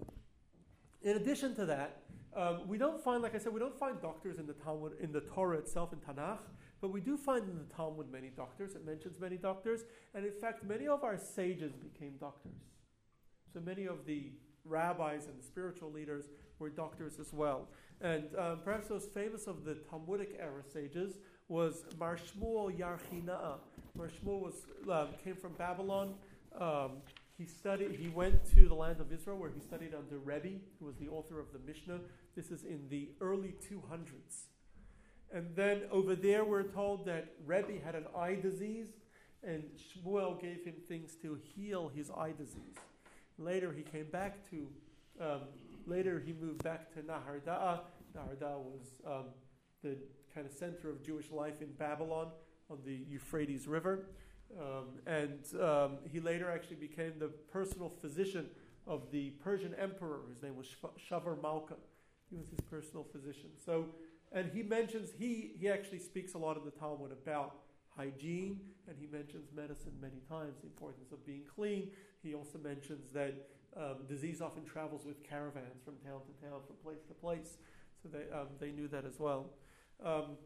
[1.02, 2.02] in addition to that,
[2.36, 5.14] um, we don't find, like I said, we don't find doctors in the Talmud in
[5.14, 6.40] the Torah itself in Tanakh.
[6.82, 8.76] But we do find in the Talmud many doctors.
[8.76, 9.82] It mentions many doctors.
[10.14, 12.62] And in fact, many of our sages became doctors.
[13.54, 14.32] So many of the
[14.66, 16.26] rabbis and spiritual leaders
[16.60, 17.68] were doctors as well.
[18.02, 23.56] And um, perhaps most famous of the Talmudic era sages was Mar Shmuel Yarchina'a.
[23.96, 24.54] Mar Shmuel was,
[24.90, 26.14] um, came from Babylon.
[26.58, 26.92] Um,
[27.38, 27.92] he studied.
[27.92, 31.08] He went to the land of Israel where he studied under Rebbe, who was the
[31.08, 32.00] author of the Mishnah.
[32.36, 34.46] This is in the early 200s.
[35.34, 38.88] And then over there, we're told that Rebbe had an eye disease,
[39.44, 42.76] and Shmuel gave him things to heal his eye disease.
[43.38, 44.68] Later, he came back to,
[45.22, 45.42] um,
[45.88, 47.80] later, he moved back to Nahar Da'a.
[48.16, 49.26] Naharda'a was um,
[49.84, 49.98] the
[50.34, 52.28] kind of center of Jewish life in Babylon
[52.70, 54.06] on the Euphrates River.
[54.60, 58.48] Um, and um, he later actually became the personal physician
[58.88, 60.22] of the Persian emperor.
[60.34, 60.68] His name was
[61.10, 61.76] Shavar Malka.
[62.30, 63.50] He was his personal physician.
[63.64, 63.86] So
[64.32, 67.56] and he mentions, he, he actually speaks a lot in the Talmud about
[67.98, 71.90] hygiene, and he mentions medicine many times, the importance of being clean.
[72.22, 76.76] He also mentions that um, disease often travels with caravans from town to town, from
[76.84, 77.58] place to place.
[78.02, 79.48] So they, um, they knew that as well.
[80.04, 80.38] Um,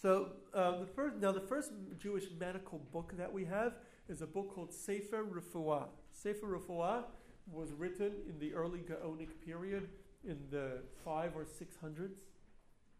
[0.00, 3.74] so uh, the first, now the first Jewish medical book that we have
[4.08, 5.86] is a book called Sefer Refuah.
[6.12, 7.04] Sefer Refuah
[7.50, 9.88] was written in the early Gaonic period
[10.24, 12.20] in the five or six hundreds.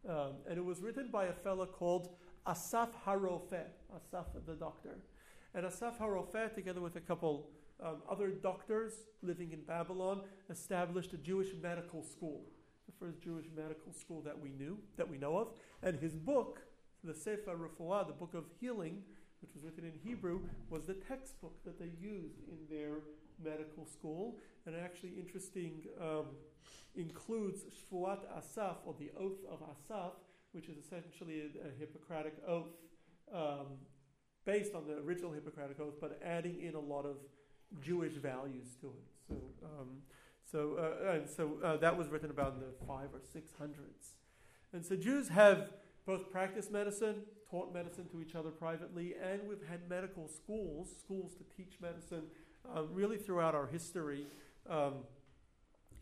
[0.09, 4.99] Um, and it was written by a fellow called Asaf Harofeh, Asaf the doctor.
[5.55, 7.51] And Asaf Harofeh, together with a couple
[7.85, 12.43] um, other doctors living in Babylon, established a Jewish medical school,
[12.91, 15.49] the first Jewish medical school that we knew, that we know of.
[15.83, 16.61] And his book,
[17.05, 19.03] the Sefer Refuah, the book of healing,
[19.41, 22.97] which was written in Hebrew, was the textbook that they used in their
[23.43, 24.39] medical school.
[24.67, 25.85] And actually, interesting.
[26.01, 26.27] Um,
[26.97, 30.13] includes Shvuat Asaf, or the Oath of Asaf,
[30.53, 32.75] which is essentially a, a Hippocratic oath
[33.33, 33.79] um,
[34.45, 37.17] based on the original Hippocratic oath, but adding in a lot of
[37.81, 39.09] Jewish values to it.
[39.29, 40.03] So, um,
[40.51, 44.15] so, uh, and so uh, that was written about in the five or six hundreds.
[44.73, 45.71] And so Jews have
[46.07, 51.33] both practiced medicine, taught medicine to each other privately, and we've had medical schools, schools
[51.35, 52.23] to teach medicine,
[52.75, 54.27] uh, really throughout our history.
[54.69, 54.95] Um,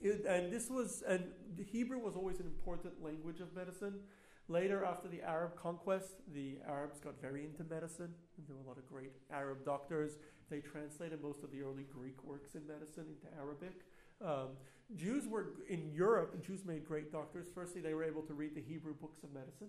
[0.01, 1.25] it, and this was, and
[1.67, 4.01] Hebrew was always an important language of medicine.
[4.49, 8.15] Later, after the Arab conquest, the Arabs got very into medicine.
[8.47, 10.13] There were a lot of great Arab doctors.
[10.49, 13.85] They translated most of the early Greek works in medicine into Arabic.
[14.25, 14.49] Um,
[14.97, 16.43] Jews were in Europe.
[16.45, 17.47] Jews made great doctors.
[17.55, 19.69] Firstly, they were able to read the Hebrew books of medicine.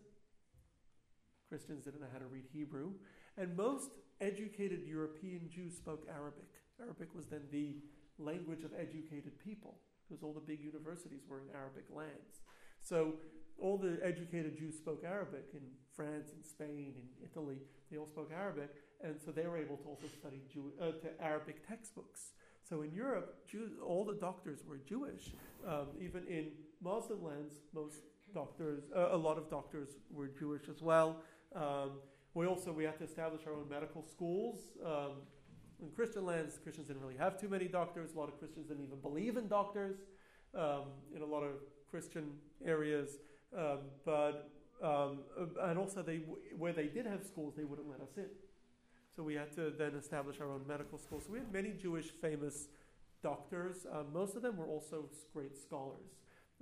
[1.49, 2.91] Christians didn't know how to read Hebrew,
[3.35, 3.89] and most
[4.21, 6.47] educated European Jews spoke Arabic.
[6.79, 7.77] Arabic was then the
[8.19, 12.41] language of educated people because all the big universities were in Arabic lands.
[12.81, 13.15] So
[13.59, 15.61] all the educated Jews spoke Arabic in
[15.95, 17.57] France and Spain and Italy.
[17.91, 18.69] They all spoke Arabic,
[19.03, 22.33] and so they were able to also study Jew- uh, Arabic textbooks.
[22.69, 25.31] So in Europe, Jews, all the doctors were Jewish.
[25.67, 26.51] Um, even in
[26.83, 28.01] Muslim lands, most
[28.33, 31.23] doctors, uh, a lot of doctors were Jewish as well.
[31.55, 31.93] Um,
[32.35, 34.59] we also we had to establish our own medical schools.
[34.85, 35.13] Um,
[35.81, 38.13] in Christian lands, Christians didn't really have too many doctors.
[38.13, 39.97] A lot of Christians didn't even believe in doctors
[40.53, 40.83] um,
[41.15, 41.55] in a lot of
[41.89, 43.17] Christian areas.
[43.57, 44.51] Um, but
[44.83, 45.19] um,
[45.63, 46.17] and also they
[46.57, 48.27] where they did have schools, they wouldn't let us in.
[49.19, 51.19] So we had to then establish our own medical school.
[51.19, 52.69] So we had many Jewish famous
[53.21, 53.85] doctors.
[53.91, 56.07] Um, most of them were also great scholars.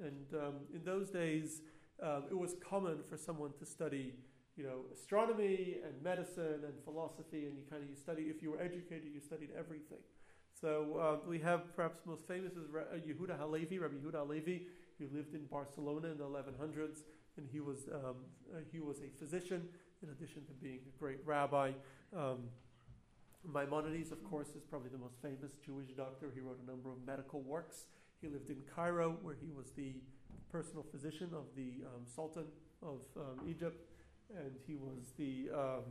[0.01, 1.61] And um, in those days,
[2.01, 4.15] um, it was common for someone to study
[4.55, 8.23] you know, astronomy and medicine and philosophy, and you kind of you study.
[8.23, 10.01] If you were educated, you studied everything.
[10.59, 14.65] So uh, we have perhaps most famous is uh, Yehuda Halevi, Rabbi Yehuda Halevi.
[14.97, 17.03] He lived in Barcelona in the 1100s,
[17.37, 18.15] and he was um,
[18.51, 19.69] uh, he was a physician
[20.01, 21.73] in addition to being a great rabbi.
[22.15, 22.49] Um,
[23.53, 26.31] Maimonides, of course, is probably the most famous Jewish doctor.
[26.33, 27.85] He wrote a number of medical works.
[28.21, 29.93] He lived in Cairo, where he was the
[30.51, 32.45] personal physician of the um, Sultan
[32.81, 33.85] of um, Egypt,
[34.35, 35.83] and he was the um,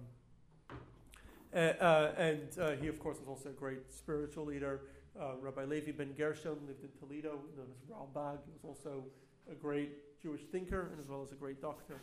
[1.55, 4.83] uh, and uh, he, of course, was also a great spiritual leader.
[5.19, 8.39] Uh, Rabbi Levi ben Gershon lived in Toledo, known as Ralbag.
[8.45, 9.05] He was also
[9.51, 11.95] a great Jewish thinker and as well as a great doctor.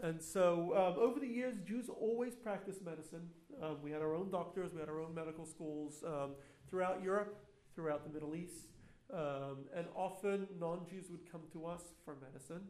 [0.00, 3.28] And so, um, over the years, Jews always practiced medicine.
[3.60, 6.32] Um, we had our own doctors, we had our own medical schools um,
[6.70, 7.36] throughout Europe,
[7.74, 8.68] throughout the Middle East.
[9.12, 12.62] Um, and often non Jews would come to us for medicine.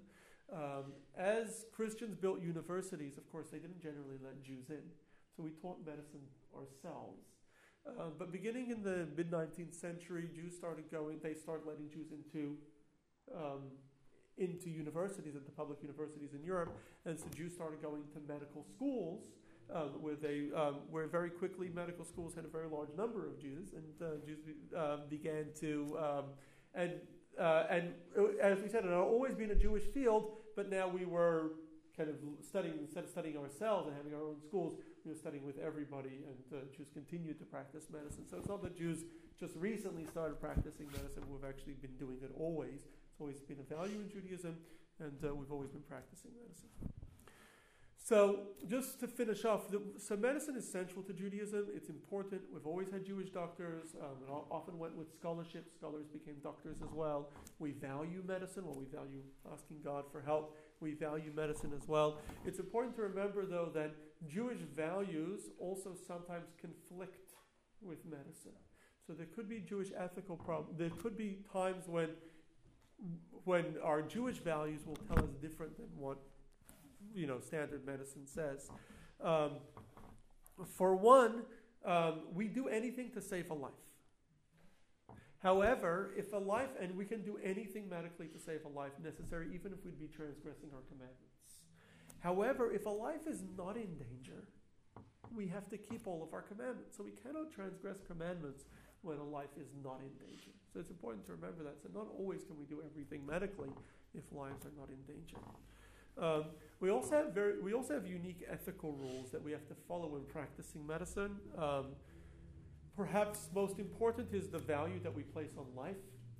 [0.51, 4.83] Um, as Christians built universities, of course, they didn't generally let Jews in.
[5.37, 6.25] So we taught medicine
[6.57, 7.27] ourselves.
[7.87, 12.13] Uh, but beginning in the mid 19th century, Jews started going, they started letting Jews
[12.13, 12.57] into
[13.35, 13.63] um,
[14.39, 19.25] into universities, into public universities in Europe, and so Jews started going to medical schools,
[19.75, 23.39] um, where they, um, where very quickly medical schools had a very large number of
[23.41, 24.39] Jews, and uh, Jews
[24.77, 26.25] uh, began to, um,
[26.75, 26.93] and
[27.39, 27.93] uh, and
[28.43, 31.53] as we said, it had always been a Jewish field, but now we were
[31.97, 32.17] kind of
[32.47, 34.75] studying instead of studying ourselves and having our own schools,
[35.05, 38.25] we were studying with everybody, and uh, Jews continued to practice medicine.
[38.31, 39.05] So it's not that Jews
[39.39, 42.87] just recently started practicing medicine; we've actually been doing it always
[43.21, 44.57] always been a value in Judaism,
[45.01, 46.69] and uh, we've always been practicing medicine.
[48.09, 51.67] So, just to finish off, the, so medicine is central to Judaism.
[51.75, 52.41] It's important.
[52.51, 53.89] We've always had Jewish doctors.
[54.01, 55.71] Um, often went with scholarship.
[55.71, 57.29] Scholars became doctors as well.
[57.59, 58.65] We value medicine.
[58.65, 59.21] Well, we value
[59.53, 60.57] asking God for help.
[60.81, 62.19] We value medicine as well.
[62.47, 63.95] It's important to remember, though, that
[64.27, 67.35] Jewish values also sometimes conflict
[67.83, 68.57] with medicine.
[69.07, 70.79] So there could be Jewish ethical problems.
[70.79, 72.09] There could be times when
[73.45, 76.19] when our Jewish values will tell us different than what
[77.15, 78.71] you know standard medicine says.
[79.23, 79.53] Um,
[80.77, 81.43] for one,
[81.85, 83.73] um, we do anything to save a life.
[85.41, 89.49] However, if a life, and we can do anything medically to save a life necessary,
[89.55, 91.29] even if we'd be transgressing our commandments.
[92.21, 94.49] However, if a life is not in danger,
[95.35, 96.97] we have to keep all of our commandments.
[96.97, 98.65] So we cannot transgress commandments
[99.03, 100.58] when a life is not in danger.
[100.73, 101.81] So it's important to remember that.
[101.83, 103.71] So not always can we do everything medically
[104.15, 105.39] if lives are not in danger.
[106.21, 106.45] Um,
[106.81, 110.09] we also have very, we also have unique ethical rules that we have to follow
[110.09, 111.37] when practicing medicine.
[111.57, 111.87] Um,
[112.97, 115.97] perhaps most important is the value that we place on life.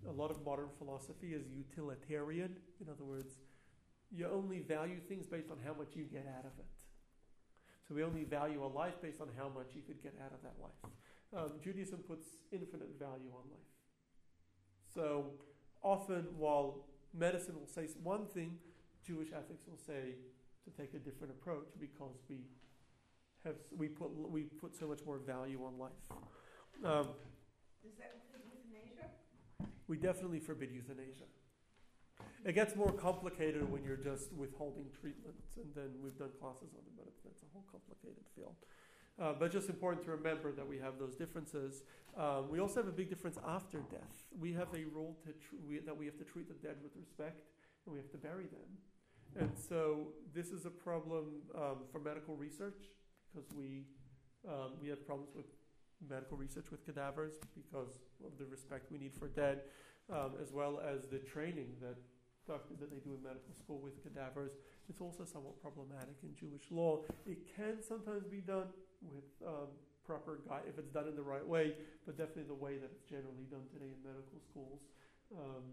[0.09, 2.57] A lot of modern philosophy is utilitarian.
[2.81, 3.35] In other words,
[4.11, 6.67] you only value things based on how much you get out of it.
[7.87, 10.43] So we only value a life based on how much you could get out of
[10.43, 10.93] that life.
[11.37, 13.78] Um, Judaism puts infinite value on life.
[14.95, 15.27] So
[15.83, 18.59] often, while medicine will say one thing,
[19.07, 20.17] Jewish ethics will say
[20.65, 22.41] to take a different approach because we
[23.45, 25.93] have we put we put so much more value on life.
[26.85, 27.09] Um,
[27.83, 29.09] Does that include euthanasia?
[29.89, 31.25] we definitely forbid euthanasia.
[32.45, 36.83] It gets more complicated when you're just withholding treatment, and then we've done classes on
[36.87, 38.55] it, but it's a whole complicated field.
[39.21, 41.83] Uh, but just important to remember that we have those differences.
[42.17, 44.27] Um, we also have a big difference after death.
[44.39, 46.93] We have a role to tr- we, that we have to treat the dead with
[46.97, 47.43] respect,
[47.85, 49.41] and we have to bury them.
[49.41, 52.91] And so this is a problem um, for medical research
[53.35, 53.85] because we
[54.49, 55.47] um, we have problems with
[56.09, 59.63] medical research with cadavers because of the respect we need for dead,
[60.13, 61.97] um, as well as the training that
[62.47, 64.53] doctors that they do in medical school with cadavers.
[64.89, 67.03] It's also somewhat problematic in Jewish law.
[67.27, 68.69] It can sometimes be done
[69.03, 69.71] with um,
[70.09, 71.77] proper guide if it's done in the right way,
[72.07, 74.81] but definitely the way that it's generally done today in medical schools
[75.37, 75.65] um,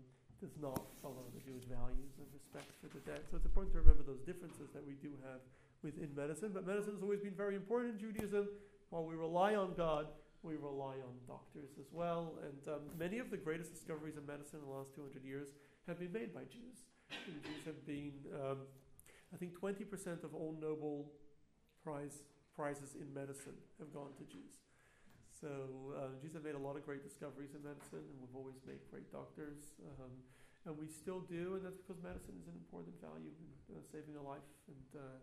[0.43, 3.23] does not follow the Jewish values of respect for the dead.
[3.31, 5.39] So it's important to remember those differences that we do have
[5.79, 6.51] within medicine.
[6.51, 8.51] But medicine has always been very important in Judaism.
[8.91, 10.11] While we rely on God,
[10.43, 12.35] we rely on doctors as well.
[12.43, 15.55] And um, many of the greatest discoveries in medicine in the last 200 years
[15.87, 16.83] have been made by Jews.
[17.09, 18.57] The Jews have been, um,
[19.33, 21.05] I think, 20% of all Nobel
[21.83, 22.23] Prize
[22.55, 24.63] prizes in medicine have gone to Jews.
[25.27, 28.55] So uh, Jews have made a lot of great discoveries in medicine, and we've always
[28.63, 30.11] made great doctors, um,
[30.63, 34.15] and we still do, and that's because medicine is an important value in uh, saving
[34.15, 35.19] a life and uh,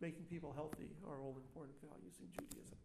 [0.00, 2.78] making people healthy are all important values in Judaism.